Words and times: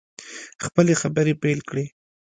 خپلې 0.65 0.93
خبرې 1.01 1.33
پیل 1.43 1.59
کړې. 1.69 1.85